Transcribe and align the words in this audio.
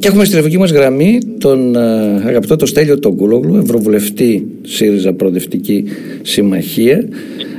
Και 0.00 0.08
έχουμε 0.08 0.24
στη 0.24 0.30
τηλεφωνική 0.30 0.58
μας 0.58 0.70
γραμμή 0.70 1.18
τον 1.38 1.76
ε, 1.76 1.80
αγαπητό 2.26 2.56
το 2.56 2.66
Στέλιο 2.66 2.98
τον 2.98 3.16
Κούλογλου, 3.16 3.56
Ευρωβουλευτή 3.56 4.46
ΣΥΡΙΖΑ 4.62 5.12
Προοδευτική 5.12 5.84
Συμμαχία. 6.22 7.08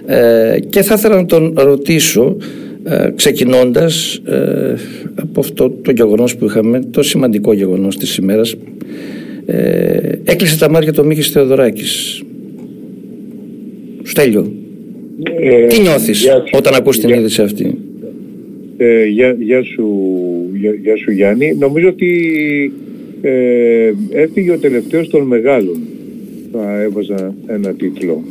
Ε, 0.06 0.60
και 0.70 0.82
θα 0.82 0.94
ήθελα 0.98 1.16
να 1.16 1.26
τον 1.26 1.54
ρωτήσω, 1.58 2.38
ε, 2.84 3.10
ξεκινώντας 3.16 4.22
ε, 4.26 4.76
από 5.16 5.40
αυτό 5.40 5.70
το 5.70 5.92
γεγονός 5.92 6.36
που 6.36 6.46
είχαμε, 6.46 6.82
το 6.92 7.04
σημαντικό 7.04 7.54
γεγονός 7.54 7.98
της 7.98 8.16
ημέρας, 8.16 8.56
ε, 9.46 10.00
έκλεισε 10.24 10.58
τα 10.58 10.70
μάτια 10.70 10.94
το 10.94 11.04
Μίκης 11.04 11.30
Θεοδωράκης. 11.30 12.24
Στέλιο, 14.04 14.52
ε, 15.42 15.68
τι 15.68 15.82
νιώθεις 15.82 16.28
όταν 16.52 16.74
ακούς 16.74 17.00
την 17.00 17.10
είδηση 17.10 17.42
αυτή; 17.42 17.78
Ε, 18.84 19.06
γεια, 19.06 19.36
γεια, 19.40 19.64
σου, 19.64 19.88
γεια, 20.82 20.98
σου 20.98 21.12
Γιάννη. 21.12 21.56
Νομίζω 21.60 21.88
ότι 21.88 22.12
ε, 23.22 23.92
έφυγε 24.12 24.52
ο 24.52 24.58
τελευταίος 24.58 25.10
των 25.10 25.22
μεγάλων. 25.22 25.80
Θα 26.52 26.82
έβαζα 26.82 27.36
ένα 27.48 27.74
τίτλο. 27.74 28.24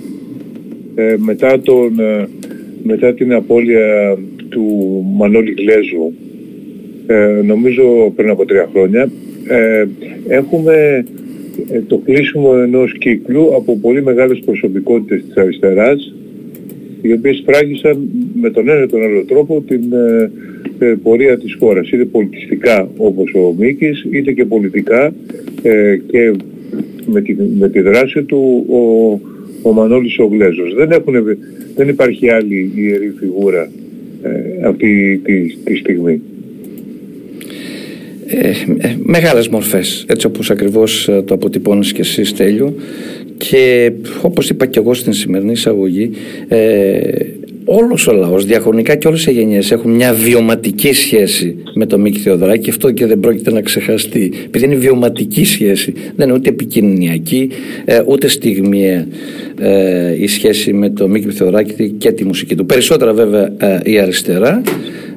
Ε, 0.95 1.15
μετά, 1.19 1.61
τον, 1.61 2.01
ε, 2.01 2.29
μετά 2.83 3.15
την 3.15 3.33
απώλεια 3.33 4.17
του 4.49 4.65
Μανώλη 5.17 5.55
Γλέζου, 5.59 6.13
ε, 7.07 7.43
νομίζω 7.45 8.13
πριν 8.17 8.31
από 8.31 8.45
τρία 8.45 8.69
χρόνια, 8.73 9.11
ε, 9.49 9.87
έχουμε 10.29 11.05
το 11.87 11.97
κλείσιμο 12.05 12.53
ενός 12.63 12.99
κύκλου 12.99 13.55
από 13.55 13.79
πολύ 13.79 14.03
μεγάλες 14.03 14.39
προσωπικότητες 14.45 15.25
της 15.25 15.37
αριστεράς 15.37 16.15
οι 17.03 17.13
οποίες 17.13 17.43
φράγισαν 17.47 18.09
με 18.41 18.51
τον 18.51 18.69
ένα 18.69 18.83
ή 18.83 18.87
τον 18.87 19.03
άλλο 19.03 19.25
τρόπο 19.25 19.65
την 19.67 19.83
ε, 19.93 20.31
ε, 20.79 20.95
πορεία 21.03 21.39
της 21.39 21.57
χώρας. 21.59 21.91
Είτε 21.91 22.05
πολιτιστικά 22.05 22.89
όπως 22.97 23.35
ο 23.35 23.55
Μίκης, 23.59 24.07
είτε 24.11 24.33
και 24.33 24.45
πολιτικά 24.45 25.15
ε, 25.63 25.97
και 26.07 26.33
με 27.07 27.21
τη, 27.21 27.37
με 27.59 27.69
τη 27.69 27.81
δράση 27.81 28.23
του 28.23 28.67
ο, 28.69 28.79
ο 29.69 29.73
Μανώλης 29.73 30.19
ο 30.19 30.25
Γλέζος. 30.25 30.75
Δεν, 30.75 30.91
έχουν, 30.91 31.15
δεν 31.77 31.89
υπάρχει 31.89 32.31
άλλη 32.31 32.73
ιερή 32.75 33.15
φιγούρα 33.19 33.71
αυτή 34.65 35.21
τη, 35.25 35.57
τη 35.65 35.77
στιγμή. 35.77 36.21
Ε, 38.33 38.49
ε, 38.79 38.97
μεγάλες 39.03 39.49
μορφές 39.49 40.05
έτσι 40.09 40.27
όπως 40.27 40.51
ακριβώς 40.51 41.11
το 41.25 41.35
αποτυπώνεις 41.35 41.93
και 41.93 42.01
εσύ 42.01 42.25
Στέλιο. 42.25 42.75
Και 43.37 43.93
όπως 44.23 44.51
είπα 44.51 44.67
και 44.67 44.79
εγώ 44.79 44.95
στην 44.95 45.13
σημερινή 45.13 45.53
εισαγωγή 45.53 46.11
ε, 46.49 47.01
όλος 47.65 48.07
ο 48.07 48.13
λαός 48.13 48.45
διαχρονικά 48.45 48.95
και 48.95 49.09
όλες 49.09 49.27
οι 49.27 49.33
γενιές 49.33 49.71
έχουν 49.71 49.91
μια 49.91 50.13
βιωματική 50.13 50.93
σχέση 50.93 51.57
με 51.75 51.87
τον 51.87 52.01
Μίκη 52.01 52.19
Θεοδωράκη. 52.19 52.63
Και 52.63 52.71
αυτό 52.71 52.91
και 52.91 53.07
δεν 53.07 53.21
πρόκειται 53.21 53.53
να 53.53 53.61
ξεχαστεί. 53.61 54.33
Επειδή 54.45 54.65
είναι 54.65 54.75
βιωματική 54.75 55.45
σχέση 55.45 55.93
δεν 56.17 56.29
είναι 56.29 56.37
ούτε 56.37 56.49
επικοινωνιακή 56.49 57.49
ε, 57.85 58.03
ούτε 58.07 58.29
στιγμιαία 58.29 59.07
ε, 59.61 60.23
η 60.23 60.27
σχέση 60.27 60.73
με 60.73 60.91
τον 60.91 61.11
Μίκη 61.11 61.31
Θεοδωράκη 61.31 61.91
και 61.99 62.13
τη 62.13 62.25
μουσική 62.25 62.55
του. 62.55 62.67
Περισσότερα 62.67 63.13
βέβαια 63.13 63.53
ε, 63.59 63.81
η 63.85 63.99
αριστερά 63.99 64.63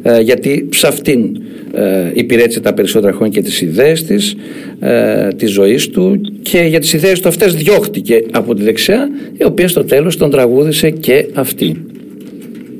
ε, 0.01 0.21
γιατί 0.21 0.69
σε 0.71 0.87
αυτήν 0.87 1.41
ε, 1.75 2.11
υπηρέτησε 2.13 2.59
τα 2.59 2.73
περισσότερα 2.73 3.13
χρόνια 3.13 3.33
και 3.33 3.41
τις 3.41 3.61
ιδέες 3.61 4.03
της, 4.03 4.35
ε, 4.79 5.27
της 5.27 5.51
ζωής 5.51 5.89
του 5.89 6.21
και 6.41 6.59
για 6.59 6.79
τις 6.79 6.93
ιδέες 6.93 7.19
του 7.19 7.27
αυτές 7.27 7.55
διώχτηκε 7.55 8.23
από 8.31 8.53
τη 8.53 8.63
δεξιά 8.63 9.09
η 9.37 9.43
οποία 9.43 9.67
στο 9.67 9.83
τέλος 9.83 10.17
τον 10.17 10.29
τραγούδισε 10.29 10.89
και 10.89 11.25
αυτή. 11.33 11.85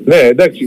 Ναι 0.05 0.16
εντάξει 0.30 0.66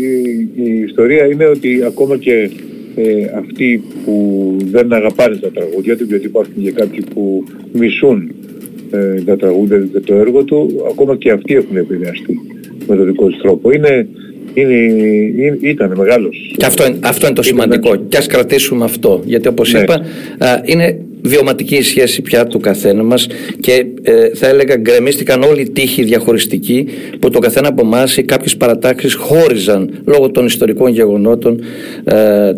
η, 0.57 0.85
ιστορία 0.87 1.27
είναι 1.27 1.47
ότι 1.47 1.83
ακόμα 1.87 2.17
και 2.17 2.51
ε, 2.97 3.25
αυτοί 3.39 3.83
που 4.05 4.57
δεν 4.71 4.93
αγαπάνε 4.93 5.37
τα 5.37 5.51
τραγούδια 5.51 5.97
του 5.97 6.05
γιατί 6.05 6.27
υπάρχουν 6.27 6.63
και 6.63 6.71
κάποιοι 6.71 7.05
που 7.15 7.45
μισούν 7.73 8.31
ε, 8.91 9.21
τα 9.25 9.37
τραγούδια 9.37 9.89
και 9.93 10.01
το 10.01 10.15
έργο 10.15 10.45
του 10.45 10.85
ακόμα 10.91 11.17
και 11.17 11.31
αυτοί 11.31 11.55
έχουν 11.55 11.77
επηρεαστεί 11.77 12.41
με 12.87 12.97
τον 12.97 13.07
δικό 13.07 13.27
τους 13.27 13.41
τρόπο. 13.41 13.71
Είναι 13.71 14.09
είναι, 14.61 14.75
είναι, 15.45 15.59
ήταν 15.61 15.95
μεγάλος. 15.97 16.55
Και 16.57 16.67
αυτό, 16.67 16.85
αυτό 17.01 17.27
είναι 17.27 17.35
το 17.35 17.43
σημαντικό. 17.43 17.97
Και 18.09 18.17
ας 18.17 18.27
κρατήσουμε 18.27 18.85
αυτό. 18.85 19.23
Γιατί 19.25 19.49
όπως 19.49 19.73
ναι. 19.73 19.81
είπα, 19.81 20.01
είναι 20.65 20.99
βιωματική 21.23 21.75
η 21.75 21.83
σχέση 21.83 22.23
πια 22.23 22.47
του 22.47 22.61
καθένα 22.61 23.03
μας 23.03 23.27
και 23.61 23.87
ε, 24.03 24.29
θα 24.35 24.47
έλεγα 24.49 24.77
γκρεμίστηκαν 24.77 25.43
όλοι 25.43 25.61
οι 25.61 25.71
τείχοι 25.71 26.03
διαχωριστικοί 26.03 26.87
που 27.19 27.31
το 27.31 27.39
καθένα 27.39 27.69
από 27.69 27.83
εμάς 27.85 28.17
ή 28.17 28.23
κάποιες 28.23 28.57
παρατάξεις 28.57 29.15
χώριζαν 29.15 29.91
λόγω 30.05 30.31
των 30.31 30.47
ιστορικών 30.47 30.91
γεγονότων 30.91 31.61
ε, 32.05 32.53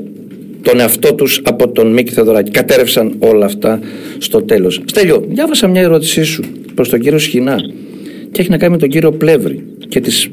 τον 0.63 0.81
εαυτό 0.81 1.15
τους 1.15 1.41
από 1.45 1.69
τον 1.69 1.93
Μίκη 1.93 2.13
Θεοδωράκη. 2.13 2.51
Κατέρευσαν 2.51 3.15
όλα 3.19 3.45
αυτά 3.45 3.81
στο 4.19 4.43
τέλος. 4.43 4.83
Στέλιο, 4.85 5.25
διάβασα 5.29 5.69
μια 5.69 5.81
ερώτησή 5.81 6.23
σου 6.23 6.43
προς 6.75 6.89
τον 6.89 7.01
κύριο 7.01 7.19
Σχοινά 7.19 7.57
και 8.33 8.41
έχει 8.41 8.51
να 8.51 8.59
κάνει 8.59 8.73
με 8.73 8.79
τον 8.79 8.89
κύριο 8.89 9.13
Πλεύρη 9.13 9.65
και 9.89 10.01
τις 10.01 10.31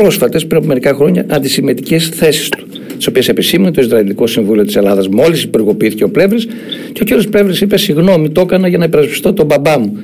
πρόσφατες, 0.00 0.46
πριν 0.46 0.58
από 0.58 0.66
μερικά 0.66 0.94
χρόνια, 0.94 1.26
αντισημετικέ 1.28 1.98
θέσεις 1.98 2.48
του. 2.48 2.66
Τις 2.96 3.06
οποίες 3.06 3.28
επισήμανε 3.28 3.70
το 3.70 3.80
Ισραηλικό 3.80 4.26
Συμβούλιο 4.26 4.64
της 4.64 4.76
Ελλάδας. 4.76 5.08
Μόλις 5.08 5.42
υπεργοποιήθηκε 5.42 6.04
ο 6.04 6.10
Πλεύρης 6.10 6.48
και 6.92 7.02
ο 7.02 7.18
κ. 7.18 7.28
Πλεύρης 7.30 7.60
είπε: 7.60 7.78
Συγγνώμη, 7.78 8.30
το 8.30 8.40
έκανα 8.40 8.68
για 8.68 8.78
να 8.78 8.84
υπερασπιστώ 8.84 9.32
τον 9.32 9.46
μπαμπά 9.46 9.78
μου. 9.78 9.98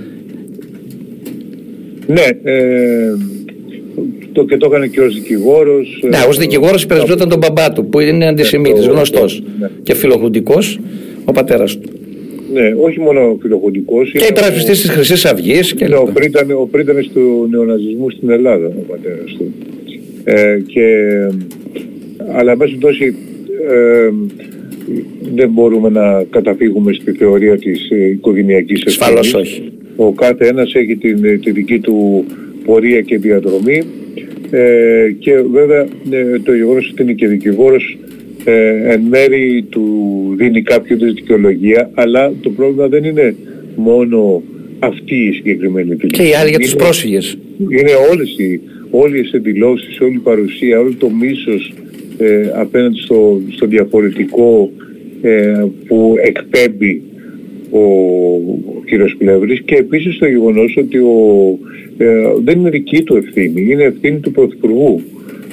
Ναι, 2.07 2.51
ε, 2.51 3.15
το, 4.33 4.45
και 4.45 4.57
το 4.57 4.67
έκανε 4.67 4.87
και 4.87 5.01
ως 5.01 5.15
δικηγόρος. 5.15 6.03
Ναι, 6.09 6.19
ως 6.29 6.39
δικηγόρος 6.39 6.83
υπερασπιζόταν 6.83 7.29
τον 7.29 7.39
μπαμπά 7.39 7.73
του, 7.73 7.87
που 7.87 8.01
είναι 8.01 8.27
αντισημίτης, 8.27 8.87
ναι, 8.87 8.93
γνωστός 8.93 9.43
ναι. 9.61 9.71
και 9.83 9.95
φιλοχουντικός, 9.95 10.79
ο 11.25 11.33
πατέρας 11.33 11.79
του. 11.79 11.89
Ναι, 12.53 12.75
όχι 12.81 13.01
μόνο 13.01 13.39
φιλοχοντικός. 13.41 14.11
Και 14.11 14.27
υπερασπιστής 14.31 14.81
της 14.81 14.91
Χρυσής 14.91 15.25
Αυγής. 15.25 15.75
Και 15.75 15.87
ναι, 15.87 15.95
ο 16.55 16.67
πρίτανης 16.71 17.09
του 17.09 17.47
νεοναζισμού 17.51 18.11
στην 18.11 18.31
Ελλάδα, 18.31 18.67
ο 18.67 18.85
πατέρας 18.89 19.35
του. 19.39 19.53
Ε, 20.25 20.59
και, 20.67 20.87
αλλά 22.35 22.57
μέσα 22.57 22.77
τόση 22.81 23.15
ε, 23.71 24.11
δεν 25.35 25.51
μπορούμε 25.51 25.89
να 25.89 26.25
καταφύγουμε 26.31 26.93
στη 26.93 27.13
θεωρία 27.13 27.59
της 27.59 27.91
ε, 27.91 28.09
οικογενειακής 28.09 28.83
ευθύνης. 28.85 29.35
όχι. 29.35 29.73
Ο 29.97 30.13
κάθε 30.13 30.47
ένας 30.47 30.75
έχει 30.75 30.97
την, 30.97 31.41
τη 31.41 31.51
δική 31.51 31.79
του 31.79 32.25
πορεία 32.65 33.01
και 33.01 33.19
διαδρομή 33.19 33.83
ε, 34.51 35.15
και 35.19 35.33
βέβαια 35.53 35.87
ε, 36.11 36.39
το 36.45 36.55
γεγονός 36.55 36.91
ότι 36.93 37.03
είναι 37.03 37.13
και 37.13 37.27
δικηγόρος 37.27 37.99
ε, 38.45 38.93
εν 38.93 39.01
μέρη 39.01 39.67
του 39.69 39.85
δίνει 40.37 40.63
κάποιο 40.63 40.97
δικαιολογία 40.97 41.91
αλλά 41.95 42.33
το 42.43 42.51
πρόβλημα 42.51 42.89
δεν 42.89 43.05
είναι 43.05 43.35
μόνο 43.77 44.43
αυτή 44.79 45.15
η 45.15 45.33
συγκεκριμένη 45.33 45.89
δικαιολογία. 45.89 46.25
Και 46.25 46.31
οι 46.31 46.35
άλλοι 46.35 46.51
για 46.51 46.59
τους 46.59 46.75
πρόσφυγες. 46.75 47.39
Είναι 47.59 47.93
όλες 48.11 48.31
οι, 48.39 48.61
όλες 48.97 49.27
οι 49.33 49.37
εκδηλώσεις, 49.37 50.01
όλη 50.01 50.15
η 50.15 50.19
παρουσία, 50.19 50.81
όλο 50.81 50.95
το 50.99 51.11
μίσος 51.11 51.75
ε, 52.19 52.51
απέναντι 52.55 52.99
στο, 52.99 53.41
στο 53.51 53.67
διαφορετικό 53.67 54.71
ε, 55.23 55.65
που 55.87 56.15
εκπέμπει 56.23 57.03
ο, 57.71 57.81
ο 58.77 58.83
κύριος 58.87 59.15
Πλεύρης 59.19 59.63
και 59.65 59.75
επίσης 59.75 60.19
το 60.19 60.27
γεγονός 60.27 60.77
ότι 60.77 60.99
ο, 60.99 61.59
ε, 61.97 62.07
δεν 62.45 62.59
είναι 62.59 62.71
δική 62.71 63.03
του 63.03 63.17
ευθύνη, 63.17 63.63
είναι 63.71 63.85
ευθύνη 63.85 64.19
του 64.19 64.33
Πρωθυπουργού 64.33 65.03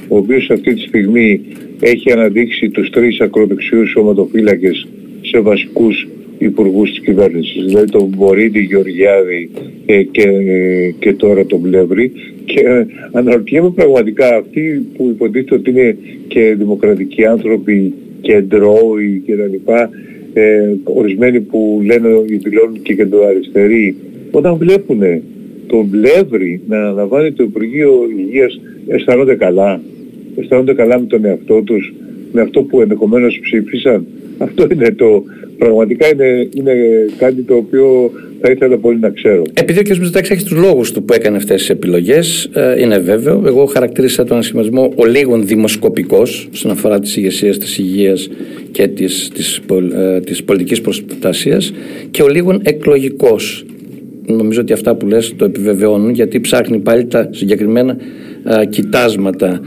ο 0.07 0.17
οποίος 0.17 0.49
αυτή 0.49 0.73
τη 0.73 0.81
στιγμή 0.81 1.41
έχει 1.79 2.11
αναδείξει 2.11 2.69
τους 2.69 2.89
τρεις 2.89 3.19
ακροδεξιούς 3.19 3.89
σωματοφύλακες 3.89 4.87
σε 5.21 5.39
βασικούς 5.39 6.07
υπουργούς 6.45 6.89
της 6.89 6.99
κυβέρνησης, 6.99 7.65
δηλαδή 7.65 7.91
τον 7.91 8.13
Βορύδη, 8.17 8.59
Γεωργιάδη 8.59 9.49
και, 9.85 10.03
και, 10.03 10.27
και 10.99 11.13
τώρα 11.13 11.45
τον 11.45 11.61
Πλεύρη 11.61 12.11
και 12.45 12.59
ε, 12.59 12.85
αναρωτιέμαι 13.11 13.69
πραγματικά 13.69 14.35
αυτοί 14.35 14.87
που 14.97 15.09
υποτίθεται 15.09 15.55
ότι 15.55 15.69
είναι 15.69 15.97
και 16.27 16.55
δημοκρατικοί 16.57 17.25
άνθρωποι 17.25 17.93
και 18.21 18.33
εντρώοι 18.33 19.21
και 19.25 19.35
τα 19.35 19.45
λοιπά, 19.45 19.89
ε, 20.33 20.73
ορισμένοι 20.83 21.39
που 21.39 21.81
λένε 21.85 22.09
δηλώνουν 22.27 22.81
και 22.81 22.95
κεντροαριστεροί, 22.95 23.95
όταν 24.31 24.55
βλέπουν 24.57 25.01
τον 25.67 25.89
Πλεύρη 25.89 26.61
να 26.67 26.77
αναλαμβάνει 26.77 27.31
το 27.31 27.43
Υπουργείο 27.43 27.91
Υγείας 28.17 28.61
αισθάνονται 28.87 29.35
καλά 29.35 29.81
αισθάνονται 30.35 30.73
καλά 30.73 30.99
με 30.99 31.05
τον 31.05 31.25
εαυτό 31.25 31.61
τους, 31.61 31.93
με 32.31 32.41
αυτό 32.41 32.63
που 32.63 32.81
ενδεχομένως 32.81 33.39
ψήφισαν. 33.41 34.05
Αυτό 34.45 34.67
είναι 34.71 34.91
το, 34.91 35.23
πραγματικά 35.57 36.07
είναι, 36.07 36.49
είναι 36.53 36.73
κάτι 37.17 37.41
το 37.41 37.55
οποίο 37.55 38.11
θα 38.41 38.51
ήθελα 38.51 38.77
πολύ 38.77 38.99
να 38.99 39.09
ξέρω. 39.09 39.41
Επειδή 39.53 39.79
ο 39.79 39.81
κ. 39.81 39.87
Μητσοτάκης 39.87 40.29
έχει 40.29 40.43
τους 40.43 40.57
λόγους 40.57 40.91
του 40.91 41.03
που 41.03 41.13
έκανε 41.13 41.37
αυτές 41.37 41.59
τις 41.59 41.69
επιλογές, 41.69 42.49
ε, 42.53 42.81
είναι 42.81 42.97
βέβαιο. 42.97 43.43
Εγώ 43.45 43.65
χαρακτήρισα 43.65 44.23
τον 44.23 44.37
ασχηματισμό 44.37 44.93
ο 44.95 45.05
λίγων 45.05 45.47
δημοσκοπικός 45.47 46.47
στον 46.51 46.71
αφορά 46.71 46.99
της 46.99 47.17
ηγεσίας 47.17 47.57
της 47.57 47.77
υγείας 47.77 48.29
και 48.71 48.87
της, 48.87 49.29
της, 49.33 49.61
ε, 49.93 50.19
της 50.19 50.43
πολιτικής 50.43 50.81
προστασίας 50.81 51.73
και 52.11 52.23
ο 52.23 52.27
λίγων 52.27 52.61
εκλογικός. 52.63 53.65
Νομίζω 54.25 54.61
ότι 54.61 54.73
αυτά 54.73 54.95
που 54.95 55.07
λες 55.07 55.33
το 55.35 55.45
επιβεβαιώνουν 55.45 56.09
γιατί 56.09 56.39
ψάχνει 56.39 56.79
πάλι 56.79 57.05
τα 57.05 57.29
συγκεκριμένα 57.31 57.97
α, 58.43 58.65
κοιτάσματα 58.65 59.61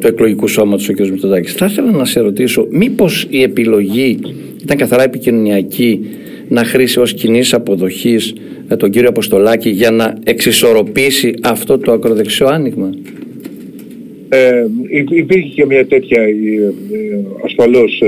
του 0.00 0.06
εκλογικού 0.06 0.48
σώματος 0.48 0.88
ο 0.88 0.92
κ. 0.92 1.00
Μητσοτάκης. 1.00 1.52
Θα 1.52 1.66
ήθελα 1.66 1.90
να 1.90 2.04
σε 2.04 2.20
ρωτήσω 2.20 2.66
μήπως 2.70 3.26
η 3.30 3.42
επιλογή 3.42 4.18
ήταν 4.62 4.76
καθαρά 4.76 5.02
επικοινωνιακή 5.02 6.00
να 6.48 6.64
χρήσει 6.64 7.00
ως 7.00 7.14
κοινή 7.14 7.40
αποδοχής 7.52 8.34
ε, 8.68 8.76
τον 8.76 8.90
κύριο 8.90 9.08
Αποστολάκη 9.08 9.68
για 9.68 9.90
να 9.90 10.18
εξισορροπήσει 10.24 11.34
αυτό 11.42 11.78
το 11.78 11.92
ακροδεξιό 11.92 12.46
άνοιγμα; 12.46 12.90
Ε, 14.28 14.66
υπήρχε 15.08 15.48
και 15.54 15.66
μια 15.66 15.86
τέτοια 15.86 16.22
ε, 16.22 16.28
ασφαλώς 17.44 18.02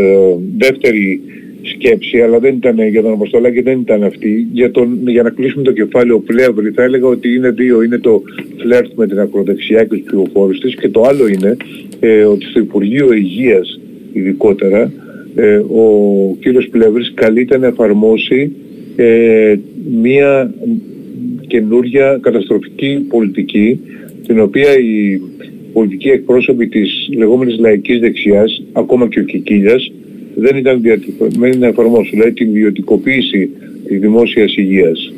δεύτερη 0.59 1.21
σκέψη, 1.62 2.21
αλλά 2.21 2.39
δεν 2.39 2.55
ήταν 2.55 2.89
για 2.89 3.03
τον 3.03 3.12
Αποστολάκη, 3.12 3.61
δεν 3.61 3.81
ήταν 3.81 4.03
αυτή. 4.03 4.47
Για, 4.53 4.71
τον, 4.71 4.99
για 5.07 5.23
να 5.23 5.31
κλείσουμε 5.31 5.62
το 5.62 5.73
κεφάλαιο 5.73 6.21
πλεύρη 6.21 6.71
θα 6.71 6.83
έλεγα 6.83 7.07
ότι 7.07 7.35
είναι 7.35 7.51
δύο. 7.51 7.83
Είναι 7.83 7.99
το 7.99 8.23
φλερτ 8.57 8.91
με 8.95 9.07
την 9.07 9.19
ακροδεξιά 9.19 9.85
και 9.85 9.97
τους 9.97 10.03
πληροφόρους 10.05 10.61
της 10.61 10.75
και 10.75 10.89
το 10.89 11.03
άλλο 11.03 11.29
είναι 11.29 11.57
ε, 12.01 12.23
ότι 12.23 12.45
στο 12.45 12.61
Υπουργείο 12.61 13.12
Υγείας 13.12 13.81
ειδικότερα 14.12 14.93
ε, 15.35 15.57
ο 15.57 16.37
κύριος 16.41 16.69
Πλεύρης 16.69 17.12
καλείται 17.15 17.59
να 17.59 17.67
εφαρμόσει 17.67 18.53
ε, 18.97 19.55
μία 20.03 20.55
καινούρια 21.47 22.19
καταστροφική 22.23 23.06
πολιτική 23.09 23.81
την 24.27 24.41
οποία 24.41 24.79
οι 24.79 25.21
πολιτικοί 25.73 26.09
εκπρόσωποι 26.09 26.69
της 26.69 27.09
λεγόμενης 27.17 27.59
λαϊκής 27.59 28.01
δεξιάς, 28.01 28.63
ακόμα 28.73 29.09
και 29.09 29.21
ο 29.21 29.23
Κικίλιας, 29.23 29.93
δεν 30.41 30.57
ήταν 30.57 30.81
διατυπωμένοι 30.81 31.57
να 31.57 31.67
εφαρμόσουν, 31.67 32.11
δηλαδή 32.11 32.33
την 32.33 32.49
ιδιωτικοποίηση 32.49 33.51
της 33.87 34.01
δημόσιας 34.01 34.57
υγείας. 34.57 35.13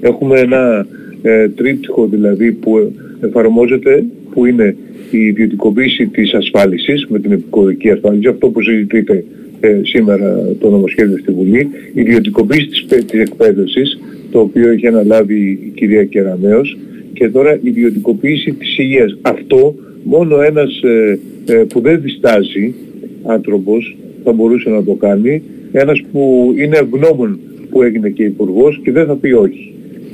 Έχουμε 0.00 0.40
ένα 0.40 0.86
ε, 1.22 1.48
τρίπτυχο 1.48 2.06
δηλαδή 2.06 2.52
που 2.52 2.92
εφαρμόζεται, 3.20 4.04
που 4.30 4.46
είναι 4.46 4.76
η 5.10 5.18
ιδιωτικοποίηση 5.18 6.06
της 6.06 6.34
ασφάλισης 6.34 7.06
με 7.08 7.18
την 7.18 7.32
επικοδική 7.32 7.90
ασφάλιση, 7.90 8.28
αυτό 8.28 8.48
που 8.48 8.62
συζητείτε 8.62 9.24
ε, 9.60 9.80
σήμερα 9.82 10.48
το 10.60 10.70
νομοσχέδιο 10.70 11.18
στη 11.18 11.32
Βουλή, 11.32 11.68
η 11.94 12.00
ιδιωτικοποίηση 12.00 12.66
της, 12.68 12.84
της 13.06 13.20
εκπαίδευσης, 13.20 13.98
το 14.30 14.40
οποίο 14.40 14.70
έχει 14.70 14.86
αναλάβει 14.86 15.50
η 15.50 15.72
κυρία 15.74 16.04
Κεραμέως, 16.04 16.76
και 17.12 17.28
τώρα 17.28 17.54
η 17.54 17.58
ιδιωτικοποίηση 17.62 18.52
της 18.52 18.78
υγείας. 18.78 19.18
Αυτό 19.22 19.74
μόνο 20.02 20.40
ένας 20.40 20.82
ε, 20.82 21.18
ε, 21.46 21.54
που 21.54 21.80
δεν 21.80 22.00
διστάζει 22.00 22.74
άνθρωπος 23.22 23.96
θα 24.24 24.32
μπορούσε 24.32 24.70
να 24.70 24.84
το 24.84 24.92
κάνει, 24.94 25.42
ένας 25.72 26.02
που 26.12 26.54
είναι 26.56 26.76
ευγνώμων 26.76 27.38
που 27.70 27.82
έγινε 27.82 28.08
και 28.08 28.22
υπουργός 28.22 28.80
και 28.84 28.92
δεν 28.92 29.06
θα 29.06 29.14
πει 29.14 29.32
όχι. 29.32 29.72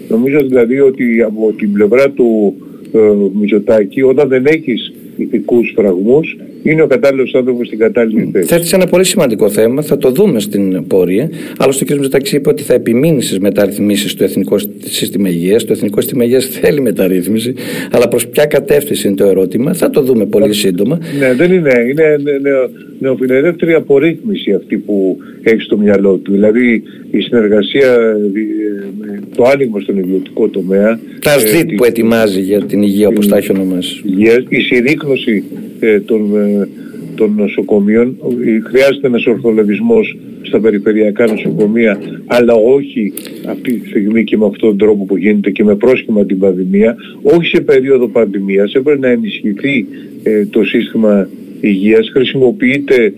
Νομίζω 0.08 0.38
δηλαδή 0.42 0.80
ότι 0.80 1.22
από 1.22 1.52
την 1.56 1.72
πλευρά 1.72 2.10
του 2.10 2.54
ε, 2.92 2.98
Μητσοτάκη 3.40 4.02
όταν 4.02 4.28
δεν 4.28 4.46
έχεις 4.46 4.92
ηθικούς 5.16 5.72
φραγμούς 5.76 6.36
είναι 6.62 6.82
ο 6.82 6.86
κατάλληλος 6.86 7.34
άνθρωπος 7.34 7.66
στην 7.66 7.78
κατάλληλη 7.78 8.28
θέση. 8.32 8.48
Θέτεις 8.48 8.72
ένα 8.72 8.86
πολύ 8.86 9.04
σημαντικό 9.04 9.48
θέμα, 9.48 9.82
θα 9.82 9.96
το 9.96 10.10
δούμε 10.10 10.40
στην 10.40 10.86
πορεία. 10.86 11.30
Άλλωστε 11.58 11.84
ο 11.84 11.86
κ. 11.86 11.90
Μητσοτάκης 11.90 12.32
είπε 12.32 12.48
ότι 12.48 12.62
θα 12.62 12.74
επιμείνει 12.74 13.22
στις 13.22 13.38
μεταρρυθμίσεις 13.38 14.14
του 14.14 14.24
Εθνικού 14.24 14.56
Σύστημα 14.78 15.28
Υγείας. 15.28 15.64
Το 15.64 15.72
Εθνικό 15.72 16.00
Σύστημα 16.00 16.24
Υγείας 16.24 16.46
θέλει 16.46 16.80
μεταρρύθμιση, 16.80 17.54
αλλά 17.90 18.08
προς 18.08 18.28
ποια 18.28 18.44
κατεύθυνση 18.44 19.06
είναι 19.06 19.16
το 19.16 19.24
ερώτημα, 19.24 19.74
θα 19.74 19.90
το 19.90 20.02
δούμε 20.02 20.26
πολύ 20.26 20.52
σύντομα. 20.52 20.98
Ναι, 21.18 21.34
δεν 21.34 21.52
είναι. 21.52 21.72
Είναι 21.90 22.16
νεο, 22.40 22.70
νεοφιλελεύθερη 23.00 23.74
απορρίθμιση 23.74 24.52
αυτή 24.52 24.76
που 24.76 25.18
έχεις 25.42 25.64
στο 25.64 25.78
μυαλό 25.78 26.16
του. 26.16 26.32
Δηλαδή 26.32 26.82
η 27.10 27.20
συνεργασία, 27.20 27.92
ε, 27.92 29.20
το 29.36 29.44
άνοιγμα 29.44 29.80
στον 29.80 29.98
ιδιωτικό 29.98 30.48
τομέα. 30.48 31.00
Τα 31.20 31.38
ΣΔΙΤ 31.38 31.70
ε, 31.70 31.74
που 31.74 31.84
ετοιμάζει 31.84 32.40
για 32.40 32.64
την 32.64 32.82
υγεία 32.82 33.08
όπως 33.08 33.28
τα 33.28 33.36
έχει 33.36 33.52
ονομάσει. 33.52 34.02
Η 34.48 34.60
συρρήκνωση 34.60 35.44
ε, 35.80 36.00
των, 36.00 36.36
ε, 36.36 36.68
των 37.14 37.34
νοσοκομείων. 37.36 38.16
Χρειάζεται 38.64 39.06
ένας 39.06 39.26
ορθολευισμός 39.26 40.16
στα 40.42 40.60
περιφερειακά 40.60 41.26
νοσοκομεία, 41.26 41.98
αλλά 42.26 42.54
όχι 42.54 43.12
αυτή 43.46 43.72
τη 43.72 43.88
στιγμή 43.88 44.24
και 44.24 44.36
με 44.36 44.46
αυτόν 44.46 44.68
τον 44.68 44.78
τρόπο 44.78 45.04
που 45.04 45.16
γίνεται 45.16 45.50
και 45.50 45.64
με 45.64 45.74
πρόσχημα 45.74 46.24
την 46.24 46.38
πανδημία, 46.38 46.96
όχι 47.22 47.46
σε 47.46 47.60
περίοδο 47.60 48.08
πανδημίας. 48.08 48.72
Έπρεπε 48.72 48.98
να 48.98 49.08
ενισχυθεί 49.08 49.86
ε, 50.22 50.46
το 50.46 50.64
σύστημα 50.64 51.28
υγείας, 51.60 52.10
χρησιμοποιείται 52.12 53.12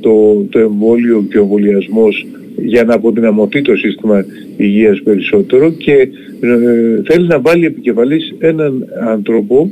το, 0.00 0.46
το 0.50 0.58
εμβόλιο 0.58 1.24
και 1.30 1.38
ο 1.38 1.42
εμβολιασμός 1.42 2.26
για 2.56 2.84
να 2.84 2.94
αποδυναμωθεί 2.94 3.62
το 3.62 3.76
σύστημα 3.76 4.24
υγείας 4.56 5.02
περισσότερο 5.02 5.70
και 5.70 6.08
θέλει 7.04 7.26
να 7.26 7.40
βάλει 7.40 7.66
επικεφαλής 7.66 8.34
έναν 8.38 8.86
άνθρωπο 9.00 9.70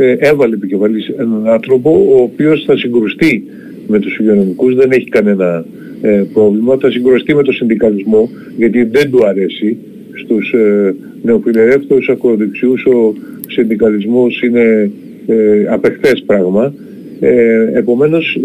ε, 0.00 0.16
έβαλε 0.18 0.54
επικεφαλής 0.54 1.08
έναν 1.08 1.48
άνθρωπο 1.48 2.06
ο 2.10 2.22
οποίος 2.22 2.64
θα 2.66 2.76
συγκρουστεί 2.76 3.44
με 3.86 3.98
τους 3.98 4.18
υγειονομικούς, 4.18 4.74
δεν 4.74 4.90
έχει 4.90 5.08
κανένα 5.08 5.64
ε, 6.02 6.22
πρόβλημα, 6.32 6.76
θα 6.80 6.90
συγκρουστεί 6.90 7.34
με 7.34 7.42
τον 7.42 7.54
συνδικαλισμό 7.54 8.30
γιατί 8.56 8.84
δεν 8.84 9.10
του 9.10 9.26
αρέσει 9.26 9.76
στους 10.12 10.52
ε, 10.52 10.94
νεοφιλελεύθερους 11.22 12.08
ακροδεξιούς 12.08 12.84
ο 12.84 13.14
συνδικαλισμός 13.48 14.42
είναι 14.42 14.90
ε, 15.26 15.66
απεχθές 15.68 16.22
πράγμα. 16.26 16.74
Ε, 17.20 17.70
επομένως 17.74 18.38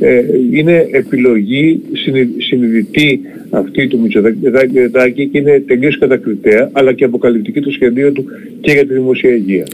ε, 0.00 0.24
είναι 0.52 0.88
επιλογή 0.90 1.80
συνειδητή 2.38 3.20
αυτή 3.50 3.86
του 3.86 4.00
Μητσοτάκη 4.00 5.26
και 5.26 5.38
είναι 5.38 5.62
τελείως 5.66 5.98
κατακριτέα 5.98 6.70
αλλά 6.72 6.92
και 6.92 7.04
αποκαλυπτική 7.04 7.60
το 7.60 7.70
σχεδίο 7.70 8.12
του 8.12 8.24
και 8.60 8.72
για 8.72 8.86
τη 8.86 8.92
δημοσία 8.92 9.34
υγεία. 9.34 9.66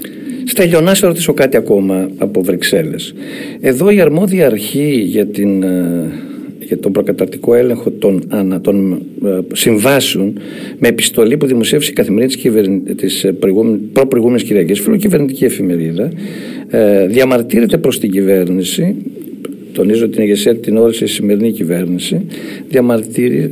Στέλιο, 0.44 0.80
να 0.80 0.94
σε 0.94 1.06
ρωτήσω 1.06 1.32
κάτι 1.32 1.56
ακόμα 1.56 2.10
από 2.18 2.42
Βρυξέλλες. 2.42 3.14
Εδώ 3.60 3.90
η 3.90 4.00
αρμόδια 4.00 4.46
αρχή 4.46 5.02
για, 5.06 5.26
την, 5.26 5.62
ε, 5.62 6.10
για 6.60 6.78
τον 6.78 6.92
προκαταρτικό 6.92 7.54
έλεγχο 7.54 7.90
των, 7.90 8.22
των 8.60 8.92
ε, 9.24 9.38
συμβάσεων 9.52 10.32
με 10.78 10.88
επιστολή 10.88 11.36
που 11.36 11.46
δημοσίευσε 11.46 11.90
η 11.90 11.94
καθημερινή 11.94 12.26
της, 12.32 12.36
κυβερν... 12.36 12.82
της 12.96 13.26
προπροηγούμενης 13.92 14.42
Κυριακής, 14.42 14.80
φιλοκυβερνητική 14.80 15.44
εφημερίδα, 15.44 16.10
διαμαρτύρεται 17.08 17.78
προς 17.78 18.00
την 18.00 18.10
κυβέρνηση 18.10 18.96
τονίζω 19.72 20.08
την 20.08 20.22
ηγεσία 20.22 20.56
την 20.56 20.76
όρισε 20.76 21.04
η 21.04 21.06
σημερινή 21.06 21.50
κυβέρνηση, 21.50 22.26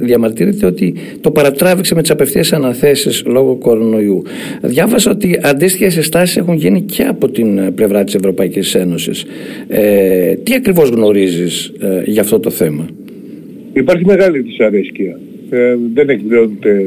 διαμαρτύρεται 0.01 0.67
ότι 0.67 0.95
το 1.21 1.31
παρατράβηξε 1.31 1.95
με 1.95 2.01
τις 2.01 2.11
απευθείας 2.11 2.53
αναθέσεις 2.53 3.23
λόγω 3.27 3.55
κορονοϊού. 3.57 4.23
Διάβασα 4.63 5.11
ότι 5.11 5.39
αντίστοιχες 5.43 5.93
συστάσεις 5.93 6.37
έχουν 6.37 6.55
γίνει 6.55 6.83
και 6.83 7.03
από 7.03 7.29
την 7.29 7.75
πλευρά 7.75 8.05
της 8.05 8.15
Ευρωπαϊκής 8.15 8.75
Ένωσης. 8.75 9.25
Ε, 9.69 10.35
τι 10.35 10.55
ακριβώς 10.55 10.89
γνωρίζεις 10.89 11.73
ε, 11.81 12.03
για 12.05 12.23
αυτό 12.23 12.41
το 12.41 12.51
θέμα, 12.51 12.87
Υπάρχει 13.73 14.05
μεγάλη 14.05 14.39
δυσαρέσκεια. 14.39 15.19
Ε, 15.51 15.77
δεν 15.95 16.09
εκδηλώνεται 16.09 16.87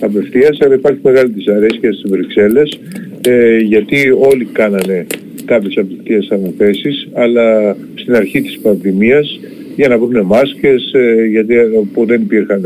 απευθείας, 0.00 0.58
αλλά 0.60 0.74
υπάρχει 0.74 0.98
μεγάλη 1.02 1.32
δυσαρέσκεια 1.32 1.92
στις 1.92 2.10
Βρυξέλλες 2.10 2.80
ε, 3.26 3.56
γιατί 3.56 4.10
όλοι 4.10 4.44
κάνανε 4.52 5.06
κάποιες 5.44 5.76
απευθείας 5.76 6.28
αναθέσεις, 6.30 7.08
αλλά 7.12 7.76
στην 7.94 8.14
αρχή 8.14 8.40
της 8.40 8.58
πανδημίας 8.58 9.40
για 9.76 9.88
να 9.88 9.98
βρουν 9.98 10.26
μάσκες, 10.26 10.92
ε, 10.92 11.26
γιατί, 11.30 11.54
ε, 11.54 11.64
που 11.92 12.04
δεν 12.06 12.20
υπήρχαν 12.20 12.62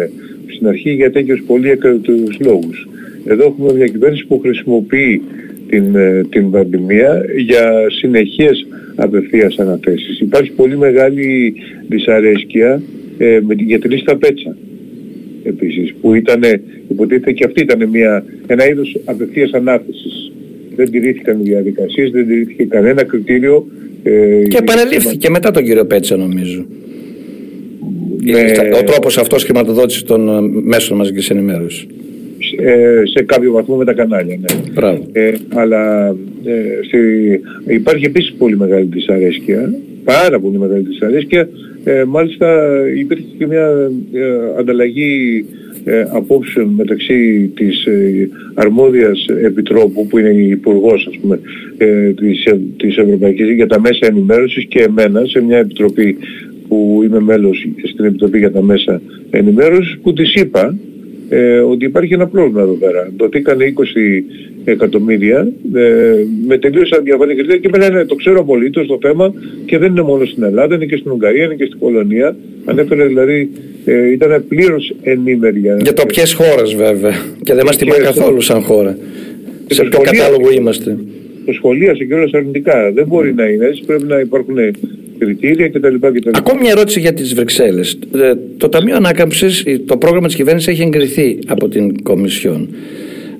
στην 0.55 0.69
αρχή 0.69 0.91
για 0.91 1.11
τέτοιους 1.11 1.43
πολύ 1.47 1.71
εκκρατούς 1.71 2.37
λόγους. 2.41 2.89
Εδώ 3.25 3.45
έχουμε 3.45 3.73
μια 3.73 3.87
κυβέρνηση 3.87 4.27
που 4.27 4.39
χρησιμοποιεί 4.39 5.23
την, 5.69 5.97
ε, 5.97 6.21
την 6.31 6.51
πανδημία 6.51 7.25
για 7.37 7.87
συνεχές 7.89 8.67
απευθείας 8.97 9.59
αναθέσεις. 9.59 10.21
Υπάρχει 10.21 10.53
πολύ 10.53 10.77
μεγάλη 10.77 11.55
δυσαρέσκεια 11.89 12.83
ε, 13.19 13.41
με, 13.43 13.55
για 13.55 13.79
τη 13.79 13.89
λίστα 13.89 14.17
Πέτσα 14.17 14.57
επίσης, 15.43 15.95
που 16.01 16.15
ήταν, 16.15 16.41
υποτίθεται 16.89 17.33
και 17.33 17.45
αυτή 17.45 17.63
ήταν 17.63 17.89
μια, 17.89 18.25
ένα 18.47 18.69
είδος 18.69 18.97
απευθείας 19.05 19.51
ανάθεσης 19.53 20.16
δεν 20.77 20.91
τηρήθηκαν 20.91 21.41
οι 21.41 21.43
διαδικασίες, 21.43 22.11
δεν 22.11 22.27
τηρήθηκε 22.27 22.65
κανένα 22.65 23.05
κριτήριο. 23.05 23.67
Ε, 24.03 24.43
και 24.49 24.59
επαναλήφθηκε 24.59 25.31
μετά 25.31 25.51
τον 25.51 25.65
κύριο 25.65 25.85
Πέτσα 25.85 26.17
νομίζω. 26.17 26.67
Ο 28.81 28.85
τρόπος 28.85 29.19
αυτός 29.19 29.45
χρηματοδότησης 29.45 30.03
των 30.03 30.29
ε, 30.29 30.61
μέσων 30.63 30.97
μαζικής 30.97 31.31
ενημέρωσης. 31.31 31.87
Ε, 32.59 33.03
σε 33.05 33.25
κάποιο 33.25 33.53
βαθμό 33.53 33.77
με 33.77 33.85
τα 33.85 33.93
κανάλια, 33.93 34.39
ναι. 34.41 34.99
Ε, 35.13 35.33
αλλά 35.49 36.07
ε, 36.45 36.85
στη, 36.87 36.99
υπάρχει 37.75 38.05
επίσης 38.05 38.33
πολύ 38.33 38.57
μεγάλη 38.57 38.89
δυσαρέσκεια, 38.93 39.75
πάρα 40.07 40.41
πολύ 40.41 40.59
μεγάλη 40.59 40.83
δυσαρέσκεια. 40.83 41.49
Ε, 41.85 42.05
μάλιστα 42.05 42.49
υπήρχε 42.97 43.27
και 43.39 43.47
μια 43.47 43.91
ε, 44.13 44.59
ανταλλαγή 44.59 45.45
ε, 45.89 46.07
απόψεων 46.13 46.69
μεταξύ 46.69 47.51
της 47.55 47.85
ε, 47.85 48.29
αρμόδιας 48.55 49.27
επιτρόπου 49.43 50.07
που 50.07 50.19
είναι 50.19 50.29
η 50.29 50.49
υπουργός 50.49 51.07
ας 51.11 51.19
πούμε 51.21 51.41
ε, 51.77 52.13
της, 52.13 52.45
της 52.77 52.97
Ευρωπαϊκής 52.97 53.55
για 53.55 53.67
τα 53.67 53.81
μέσα 53.81 54.07
ενημέρωσης 54.07 54.65
και 54.65 54.83
εμένα 54.83 55.25
σε 55.25 55.41
μια 55.41 55.59
επιτροπή 55.59 56.17
που 56.69 57.01
είμαι 57.05 57.21
μέλος 57.21 57.69
στην 57.93 58.05
Επιτροπή 58.05 58.39
για 58.39 58.53
τα 58.53 58.63
Μέσα 58.63 59.01
Ενημέρωσης 59.31 59.99
που 60.03 60.13
της 60.13 60.35
είπα 60.35 60.77
ε, 61.29 61.59
ότι 61.59 61.85
υπάρχει 61.85 62.15
ένα 62.15 62.27
πρόβλημα 62.27 62.61
εδώ 62.61 62.73
πέρα. 62.73 63.13
Δοθήκαν 63.17 63.59
20 63.59 63.63
εκατομμύρια 64.65 65.49
ε, 65.75 66.15
με 66.47 66.59
τελείως 66.59 66.93
αδιαφανή 66.93 67.35
κριτήρια 67.35 67.59
και 67.59 67.69
μένα 67.69 68.07
το 68.07 68.15
ξέρω 68.15 68.41
απολύτως 68.41 68.87
το 68.87 68.99
θέμα 69.01 69.33
και 69.65 69.79
δεν 69.79 69.91
είναι 69.91 70.03
μόνο 70.03 70.25
στην 70.25 70.43
Ελλάδα, 70.43 70.75
είναι 70.75 70.85
και 70.85 70.97
στην 70.97 71.11
Ουγγαρία, 71.11 71.45
είναι 71.45 71.55
και 71.55 71.65
στην 71.65 71.79
Πολωνία. 71.79 72.37
Ανέφερε 72.65 73.07
δηλαδή, 73.07 73.51
ε, 73.85 74.11
ήταν 74.11 74.45
πλήρως 74.49 74.95
ενήμερη. 75.03 75.61
Για 75.81 75.93
το 75.93 76.07
ποιες 76.07 76.33
χώρες 76.33 76.75
βέβαια 76.75 77.15
και 77.43 77.55
δεν 77.55 77.65
μας 77.65 77.77
τιμά 77.77 77.99
καθόλου 77.99 78.41
σαν 78.41 78.61
χώρα. 78.61 78.99
Σε 79.67 79.85
ποιο 79.85 80.01
κατάλογο 80.01 80.51
είμαστε. 80.51 80.97
Το 81.47 81.53
σχολίασε 81.53 82.05
και 82.05 82.15
όλα 82.15 82.29
αρνητικά. 82.33 82.93
Δεν 82.93 83.07
μπορεί 83.07 83.35
να 83.35 83.45
είναι 83.45 83.67
έτσι, 83.67 83.83
πρέπει 83.87 84.05
να 84.05 84.19
υπάρχουν 84.19 84.57
κριτήρια 85.19 85.69
κτλ. 85.69 85.95
Ακόμη 86.33 86.61
μια 86.61 86.71
ερώτηση 86.71 87.01
για 87.01 87.13
τις 87.13 87.35
Βρυξέλλες. 87.35 87.99
Ε, 88.15 88.33
το 88.57 88.69
Ταμείο 88.69 88.97
Ανάκαμψης, 88.97 89.65
το 89.87 89.97
πρόγραμμα 89.97 90.27
της 90.27 90.37
κυβέρνησης 90.37 90.69
έχει 90.69 90.83
εγκριθεί 90.83 91.39
από 91.47 91.69
την 91.69 92.03
Κομισιόν. 92.03 92.69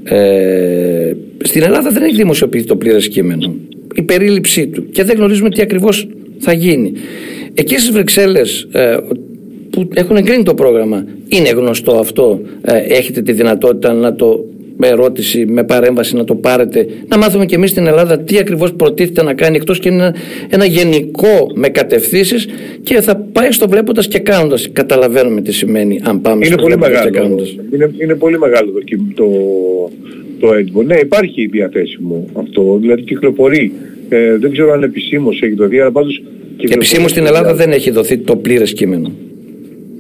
Ε, 0.05 1.13
στην 1.39 1.63
Ελλάδα 1.63 1.91
δεν 1.91 2.03
έχει 2.03 2.17
δημοσιοποιηθεί 2.17 2.67
το 2.67 2.77
πλήρες 2.77 3.09
κείμενο. 3.09 3.55
Η 3.95 4.03
περίληψή 4.03 4.67
του. 4.67 4.91
Και 4.91 5.05
δεν 5.05 5.17
γνωρίζουμε 5.17 5.51
τι 5.51 5.63
ακριβώς 5.63 6.09
θα 6.39 6.53
γίνει. 6.53 6.93
Εκεί 7.55 7.79
στις 7.79 7.91
Βρυξέλλες 7.91 8.69
ε, 8.73 8.97
που 9.71 9.89
έχουν 9.95 10.17
εγκρίνει 10.17 10.43
το 10.43 10.55
πρόγραμμα, 10.55 11.07
είναι 11.29 11.49
γνωστό 11.49 11.93
αυτό, 11.93 12.41
ε, 12.63 12.77
έχετε 12.77 13.23
τη 13.23 13.33
δυνατότητα 13.33 13.93
να 13.93 14.15
το 14.15 14.45
με 14.77 14.89
ερώτηση, 14.89 15.47
με 15.47 15.65
παρέμβαση 15.65 16.17
να 16.17 16.25
το 16.25 16.35
πάρετε, 16.35 16.87
να 17.09 17.19
μάθουμε 17.19 17.47
και 17.47 17.55
εμείς 17.55 17.71
στην 17.71 17.87
Ελλάδα 17.87 18.19
τι 18.19 18.39
ακριβώς 18.39 18.73
προτίθεται 18.73 19.23
να 19.23 19.35
κάνει 19.35 19.57
εκτός 19.57 19.79
και 19.79 19.89
ένα, 19.89 20.15
ένα 20.49 20.65
γενικό 20.65 21.51
με 21.55 21.69
κατευθύνσεις 21.69 22.49
και 22.83 23.01
θα 23.01 23.17
πάει 23.33 23.53
στο 23.53 23.69
βλέποντας 23.69 24.09
και 24.09 24.19
κάνοντας. 24.19 24.69
Καταλαβαίνουμε 24.73 25.41
τι 25.41 25.53
σημαίνει 25.53 26.01
αν 26.05 26.21
πάμε 26.21 26.37
είναι 26.37 26.45
στο 26.45 26.63
πολύ 26.63 26.75
βλέποντας 26.75 27.05
μεγάλο, 27.05 27.11
και 27.11 27.19
κάνοντας. 27.19 27.57
Είναι, 27.73 27.91
είναι 27.99 28.15
πολύ 28.15 28.39
μεγάλο 28.39 28.71
το, 28.73 28.81
το, 29.15 29.31
το 30.41 30.55
έντυπο. 30.55 30.83
Ναι, 30.83 30.95
υπάρχει 30.95 31.47
διαθέσιμο 31.47 32.29
αυτό, 32.33 32.79
δηλαδή 32.81 33.03
κυκλοφορεί. 33.03 33.73
Ε, 34.09 34.37
δεν 34.37 34.53
ξέρω 34.53 34.73
αν 34.73 34.83
επισήμως 34.83 35.43
έχει 35.43 35.55
δοθεί, 35.55 35.81
αλλά 35.81 35.93
πάντως... 35.93 36.23
Επισήμως 36.69 37.11
στην 37.11 37.27
Ελλάδα 37.27 37.55
δεν 37.55 37.71
έχει 37.71 37.91
δοθεί 37.91 38.19
το 38.19 38.37
πλήρες 38.37 38.73
κείμενο. 38.73 39.13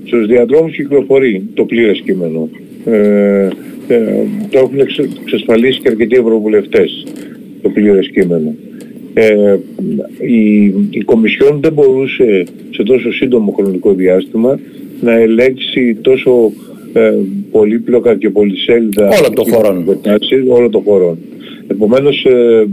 Στους 0.05 0.27
διαδρόμους 0.27 0.77
κυκλοφορεί 0.77 1.43
το 1.55 1.65
πλήρες 1.65 2.01
κείμενο. 2.05 2.49
Ε, 2.85 3.49
ε, 3.89 4.23
το 4.51 4.59
έχουν 4.59 4.79
εξασφαλίσει 5.23 5.81
και 5.81 5.89
αρκετοί 5.89 6.17
ευρωβουλευτές 6.17 7.07
το 7.63 7.69
πλήρες 7.69 8.11
κείμενο. 8.11 8.55
Ε, 9.15 9.57
η, 10.21 10.65
η 10.91 11.01
Κομισιόν 11.05 11.61
δεν 11.61 11.73
μπορούσε 11.73 12.45
σε 12.71 12.83
τόσο 12.83 13.13
σύντομο 13.13 13.53
χρονικό 13.53 13.95
διάστημα 13.95 14.59
να 15.01 15.13
ελέγξει 15.13 15.95
τόσο 16.01 16.53
ε, 16.93 17.15
πολύπλοκα 17.51 18.15
και 18.15 18.31
πολυσέλιδα 18.31 19.09
όλο 19.09 19.31
το 19.35 19.45
χώρο. 19.51 19.85
όλο 20.49 20.71
το 20.71 20.79
χώρο. 20.79 21.19
Επομένως 21.67 22.25
ε, 22.25 22.67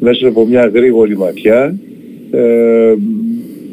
μέσα 0.00 0.28
από 0.28 0.46
μια 0.46 0.70
γρήγορη 0.74 1.16
ματιά 1.16 1.74
ε, 2.30 2.94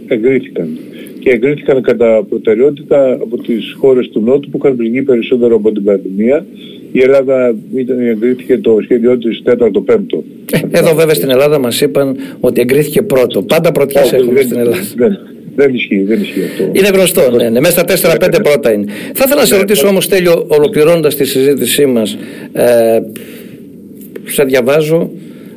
εγκρίθηκαν 0.08 0.78
και 1.20 1.30
εγκρίθηκαν 1.30 1.82
κατά 1.82 2.26
προτεραιότητα 2.30 3.12
από 3.12 3.38
τις 3.38 3.76
χώρες 3.78 4.10
του 4.10 4.22
Νότου 4.22 4.50
που 4.50 4.58
είχαν 4.58 4.76
πληγεί 4.76 5.02
περισσότερο 5.02 5.56
από 5.56 5.72
την 5.72 5.84
πανδημία 5.84 6.46
η 6.92 7.02
Ελλάδα 7.02 7.56
ήταν, 7.76 8.00
εγκρίθηκε 8.00 8.58
το 8.58 8.80
σχέδιό 8.84 9.18
της 9.18 9.42
τέταρτο 9.44 9.82
πέμπτο. 9.82 10.24
Ε, 10.52 10.78
εδώ 10.80 10.96
βέβαια 10.96 11.14
στην 11.14 11.30
Ελλάδα 11.30 11.60
μας 11.60 11.82
είπαν 11.82 12.16
ότι 12.40 12.62
εγκρίθηκε 12.62 13.02
πρώτο. 13.02 13.42
Πάντα 13.42 13.72
πρωτιές 13.72 14.14
έχουμε 14.14 14.42
στην 14.42 14.58
Ελλάδα. 14.58 14.84
Δεν, 14.96 15.18
δεν 15.56 15.74
ισχύει, 15.74 16.04
δεν 16.04 16.22
ισχύει 16.22 16.44
αυτό. 16.44 16.70
Είναι 16.74 16.90
γνωστό, 16.94 17.32
ναι, 17.32 17.50
ναι. 17.50 17.60
Μέσα 17.60 17.84
στα 17.96 18.16
4-5 18.18 18.40
πρώτα 18.44 18.74
είναι. 18.74 18.86
Θα 19.14 19.24
ήθελα 19.26 19.40
να 19.40 19.46
σε 19.46 19.58
ρωτήσω 19.58 19.88
όμως 19.88 20.08
Τέλειο, 20.08 20.46
ολοκληρώνοντας 20.48 21.16
τη 21.16 21.26
συζήτησή 21.26 21.86
μας, 21.86 22.18
ε, 22.52 23.00
σε 24.26 24.44
διαβάζω, 24.44 25.12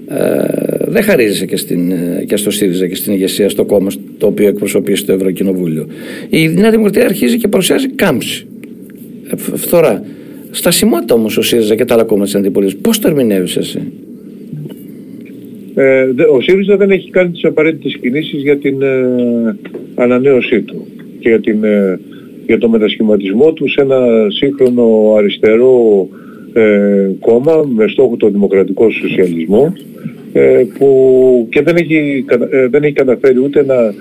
ε, 0.09 0.45
δεν 0.87 1.03
χαρίζεσαι 1.03 1.47
και, 1.47 1.57
στην, 1.57 1.91
ε, 1.91 2.25
και 2.27 2.37
στο 2.37 2.51
ΣΥΡΙΖΑ 2.51 2.87
και 2.87 2.95
στην 2.95 3.12
ηγεσία 3.12 3.49
στο 3.49 3.65
κόμμα 3.65 3.91
το 4.19 4.27
οποίο 4.27 4.49
εκπροσωπείς 4.49 4.99
στο 4.99 5.12
Ευρωκοινοβούλιο. 5.12 5.87
Η 6.31 6.49
Νέα 6.49 6.71
Δημοκρατία 6.71 7.05
αρχίζει 7.05 7.37
και 7.37 7.49
παρουσιάζει 7.49 7.89
κάμψη. 7.89 8.47
Ε, 9.31 9.37
φθορά. 9.37 10.05
Στασιμότητα 10.55 11.15
όμως 11.15 11.37
ο 11.37 11.43
ΣΥΡΙΖΑ 11.43 11.75
και 11.75 11.85
τα 11.85 11.95
άλλα 11.95 12.05
κόμματα 12.05 12.25
της 12.25 12.35
αντιπολίτευσης. 12.35 12.81
Πώς 12.83 12.99
το 12.99 13.09
ερμηνεύει 13.09 13.59
εσύ; 13.59 13.93
Ε, 15.75 16.07
ο 16.33 16.41
ΣΥΡΙΖΑ 16.41 16.77
δεν 16.77 16.91
έχει 16.91 17.11
κάνει 17.11 17.31
τις 17.31 17.45
απαραίτητες 17.45 17.97
κινήσεις 18.01 18.43
για 18.43 18.59
την 18.59 18.83
ε, 18.83 19.57
ανανέωσή 19.95 20.61
του 20.61 20.87
και 21.19 21.29
για, 21.29 21.41
την, 21.41 21.65
ε, 21.65 22.01
για 22.47 22.59
το 22.59 22.69
μετασχηματισμό 22.69 23.53
του 23.53 23.69
σε 23.69 23.81
ένα 23.81 24.07
σύγχρονο 24.29 25.15
αριστερό 25.17 26.09
ε, 26.53 27.11
κόμμα 27.21 27.65
με 27.75 27.89
στόχο 27.89 28.17
το 28.17 28.29
δημοκρατικό 28.29 28.91
σοσιαλισμό 28.91 29.73
ε, 30.33 30.65
που 30.79 31.47
και 31.51 31.63
δεν 31.63 31.77
έχει, 31.77 32.25
δεν 32.71 32.83
έχει 32.83 32.93
καταφέρει 32.93 33.39
ούτε 33.39 33.65
να 33.65 33.95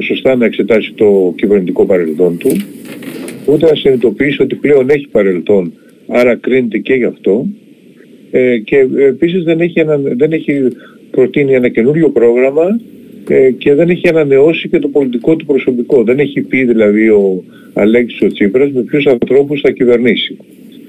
σωστά 0.00 0.36
να 0.36 0.44
εξετάσει 0.44 0.92
το 0.94 1.32
κυβερνητικό 1.36 1.86
παρελθόν 1.86 2.38
του 2.38 2.50
ούτε 3.46 3.66
να 3.66 3.74
συνειδητοποιήσει 3.74 4.42
ότι 4.42 4.54
πλέον 4.54 4.90
έχει 4.90 5.08
παρελθόν, 5.08 5.72
άρα 6.08 6.34
κρίνεται 6.34 6.78
και 6.78 6.94
γι' 6.94 7.04
αυτό. 7.04 7.46
Ε, 8.30 8.58
και 8.58 8.86
επίσης 8.98 9.42
δεν 9.44 9.60
έχει, 9.60 9.80
ένα, 9.80 9.96
δεν 9.96 10.32
έχει 10.32 10.68
προτείνει 11.10 11.54
ένα 11.54 11.68
καινούριο 11.68 12.10
πρόγραμμα 12.10 12.80
ε, 13.28 13.50
και 13.50 13.74
δεν 13.74 13.88
έχει 13.88 14.08
ανανεώσει 14.08 14.68
και 14.68 14.78
το 14.78 14.88
πολιτικό 14.88 15.36
του 15.36 15.46
προσωπικό. 15.46 16.02
Δεν 16.02 16.18
έχει 16.18 16.40
πει 16.40 16.64
δηλαδή 16.64 17.08
ο 17.08 17.44
Αλέξης 17.72 18.22
ο 18.22 18.26
Τσίπρας 18.26 18.70
με 18.70 18.80
ποιους 18.80 19.06
ανθρώπους 19.06 19.60
θα 19.60 19.70
κυβερνήσει. 19.70 20.36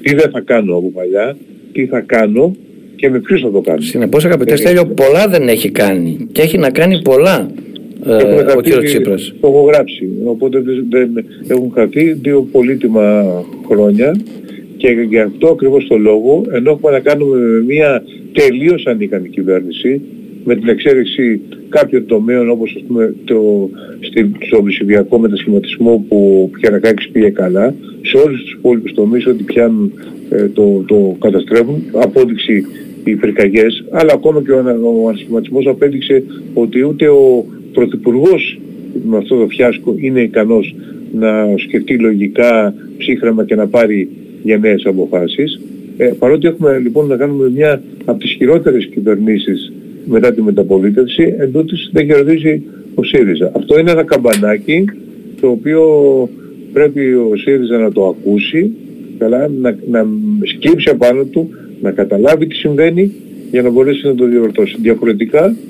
Τι 0.02 0.16
δεν 0.16 0.30
θα 0.30 0.40
κάνω 0.40 0.76
από 0.76 0.92
παλιά, 0.92 1.38
τι 1.72 1.86
θα 1.86 2.00
κάνω 2.00 2.56
και 2.96 3.10
με 3.10 3.20
ποιους 3.20 3.42
θα 3.42 3.52
το 3.52 3.62
κάνω. 3.62 3.82
Συνεπώς 3.82 4.26
αγαπητέ 4.26 4.56
Στέλιο, 4.56 4.86
πολλά 4.86 5.28
δεν 5.28 5.48
έχει 5.48 5.72
κάνει 5.72 6.28
και 6.32 6.42
έχει 6.42 6.58
να 6.58 6.70
κάνει 6.70 7.02
πολλά 7.02 7.50
ε, 8.06 8.54
ο 8.58 8.62
κύριος 8.62 8.84
Τσίπρας. 8.84 9.34
Το 9.42 9.48
έχω 9.48 9.62
γράψει. 9.62 10.10
Οπότε 10.24 10.64
δεν, 10.90 11.26
έχουν 11.48 11.72
χαθεί 11.74 12.14
δύο 12.14 12.48
πολύτιμα 12.52 13.26
χρόνια 13.68 14.16
και 14.78 14.88
γι' 15.10 15.20
αυτό 15.20 15.48
ακριβώς 15.48 15.88
το 15.88 15.98
λόγο, 15.98 16.46
ενώ 16.52 16.72
έχουμε 16.72 16.92
να 16.92 17.00
κάνουμε 17.00 17.38
μια 17.68 18.04
τελείως 18.34 18.86
ανίκανη 18.86 19.30
κυβέρνηση, 19.30 20.02
με 20.44 20.56
την 20.56 20.68
εξέλιξη 20.68 21.42
κάποιων 21.70 22.06
τομέων 22.06 22.50
όπως 22.50 22.74
ας 22.76 22.84
πούμε 22.88 23.16
το, 23.26 23.70
στο 24.48 24.64
ψηφιακό 24.64 25.20
μετασχηματισμό 25.20 26.06
που 26.08 26.50
πια 26.54 26.70
να 26.70 26.80
κάνει 26.80 26.96
πήγε 27.12 27.30
καλά, 27.30 27.76
σε 28.02 28.18
όλους 28.18 28.42
τους 28.42 28.52
υπόλοιπους 28.52 28.94
τομείς 28.94 29.28
ότι 29.28 29.44
πιάνουν 29.44 29.94
ε, 30.30 30.48
το, 30.48 30.84
το 30.88 31.16
καταστρέφουν, 31.20 31.84
απόδειξη 31.94 32.66
οι 33.04 33.16
πυρκαγιές, 33.16 33.84
αλλά 33.90 34.14
ακόμα 34.14 34.42
και 34.42 34.52
ο, 34.52 35.66
ο 35.66 35.70
απέδειξε 35.70 36.24
ότι 36.54 36.84
ούτε 36.84 37.08
ο 37.08 37.46
Πρωθυπουργός 37.80 38.60
με 39.10 39.18
αυτό 39.18 39.40
το 39.40 39.48
φιάσκο 39.48 39.96
είναι 40.00 40.22
ικανός 40.22 40.76
να 41.14 41.58
σκεφτεί 41.58 41.98
λογικά, 41.98 42.74
ψύχραμα 42.98 43.46
και 43.46 43.56
να 43.56 43.68
πάρει 43.68 44.10
για 44.44 44.58
νέες 44.58 44.86
αποφάσεις. 44.86 45.60
Ε, 45.98 46.06
παρότι 46.06 46.48
έχουμε 46.48 46.80
λοιπόν 46.80 47.08
να 47.08 47.18
κάνουμε 47.18 47.50
μια 47.50 47.82
από 48.06 48.20
τις 48.20 48.32
χειρότερες 48.32 48.86
κυβερνήσεις 48.86 49.74
μετά 50.06 50.34
τη 50.34 50.42
μεταπολίτευση, 50.42 51.36
εντούτοις 51.38 51.90
δεν 51.94 52.08
κερδίζει 52.08 52.64
ο 52.96 53.04
ΣΥΡΙΖΑ. 53.04 53.52
Αυτό 53.56 53.80
είναι 53.80 53.92
ένα 53.92 54.04
καμπανάκι 54.04 54.86
το 55.42 55.48
οποίο 55.48 55.84
πρέπει 56.74 57.14
ο 57.14 57.32
ΣΥΡΙΖΑ 57.36 57.78
να 57.78 57.92
το 57.92 58.08
ακούσει, 58.08 58.72
καλά, 59.18 59.48
να, 59.48 59.76
να 59.90 60.06
σκύψει 60.44 60.90
απάνω 60.90 61.24
του, 61.24 61.50
να 61.82 61.92
καταλάβει 61.92 62.48
τι 62.48 62.56
συμβαίνει 62.56 63.12
για 63.52 63.62
να 63.62 63.70
μπορέσει 63.70 64.08
να 64.08 64.16
το 64.16 64.26
διορθώσει. 64.26 64.76
Διαφορετικά 64.82 65.46
ε, 65.46 65.69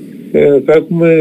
θα 0.65 0.73
έχουμε 0.73 1.11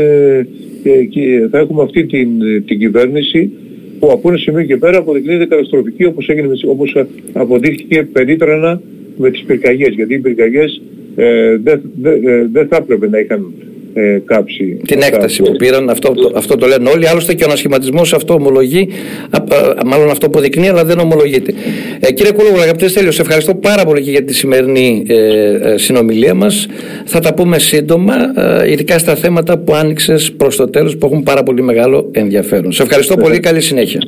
και 1.11 1.49
θα 1.51 1.59
έχουμε 1.59 1.83
αυτή 1.83 2.07
την, 2.07 2.29
την 2.67 2.79
κυβέρνηση 2.79 3.51
που 3.99 4.11
από 4.11 4.29
ένα 4.29 4.39
σημείο 4.39 4.63
και 4.63 4.77
πέρα 4.77 4.99
αποδεικνύεται 4.99 5.47
καταστροφική 5.47 6.05
όπως, 6.05 6.29
έγινε, 6.29 6.49
όπως 6.67 6.97
αποδείχθηκε 7.33 8.03
περίτρανα 8.03 8.81
με 9.17 9.31
τις 9.31 9.45
πυρκαγιές. 9.45 9.95
Γιατί 9.95 10.15
οι 10.15 10.19
πυρκαγιές 10.19 10.83
ε, 11.17 11.57
δεν 11.57 11.81
δε, 12.01 12.11
δε 12.53 12.67
θα 12.67 12.77
έπρεπε 12.77 13.09
να 13.09 13.19
είχαν 13.19 13.53
ε, 13.99 14.23
κάψει. 14.25 14.81
Την 14.87 15.03
έκταση 15.03 15.43
που 15.43 15.53
πήραν, 15.53 15.91
αυτό, 15.91 16.13
το, 16.13 16.33
αυτό 16.35 16.57
το 16.57 16.67
λένε 16.67 16.91
όλοι. 16.91 17.09
Άλλωστε 17.09 17.35
και 17.35 17.43
ο 17.43 17.47
ανασχηματισμός 17.47 18.13
αυτό 18.13 18.35
ομολογεί, 18.35 18.89
α, 19.31 19.39
μάλλον 19.87 20.11
αυτό 20.11 20.27
αποδεικνύει, 20.27 20.69
αλλά 20.69 20.85
δεν 20.85 20.99
ομολογείται. 20.99 21.53
Ε, 22.01 22.13
κύριε 22.13 22.33
Κούλογου, 22.33 22.61
αγαπητές 22.61 22.91
Στέλιο, 22.91 23.13
σε 23.13 23.23
ευχαριστώ 23.23 23.55
πάρα 23.55 23.85
πολύ 23.85 24.03
και 24.03 24.11
για 24.11 24.25
τη 24.25 24.35
σημερινή 24.35 25.05
ε, 25.09 25.73
ε, 25.73 25.79
συνομιλία 25.79 26.35
μας. 26.35 26.67
Θα 27.05 27.21
τα 27.21 27.35
πούμε 27.35 27.59
σύντομα, 27.59 28.15
ε, 28.37 28.71
ειδικά 28.71 28.99
στα 28.99 29.15
θέματα 29.15 29.59
που 29.59 29.75
άνοιξες 29.75 30.33
προς 30.37 30.57
το 30.57 30.69
τέλος, 30.71 30.97
που 30.97 31.07
έχουν 31.07 31.23
πάρα 31.23 31.43
πολύ 31.43 31.63
μεγάλο 31.63 32.09
ενδιαφέρον. 32.13 32.73
Σε 32.73 32.83
ευχαριστώ 32.83 33.17
πολύ, 33.17 33.41
καλή 33.41 33.61
συνέχεια. 33.61 34.01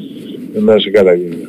Να 0.52 0.74
είσαι 0.74 0.90
καλά, 0.90 1.12